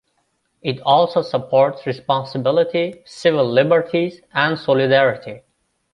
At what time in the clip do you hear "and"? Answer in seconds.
4.33-4.57